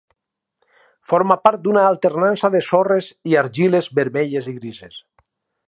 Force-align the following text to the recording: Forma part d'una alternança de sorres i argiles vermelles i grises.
Forma 1.09 1.37
part 1.47 1.61
d'una 1.67 1.83
alternança 1.89 2.51
de 2.57 2.63
sorres 2.69 3.11
i 3.33 3.37
argiles 3.43 3.91
vermelles 4.01 4.51
i 4.53 4.57
grises. 4.61 4.99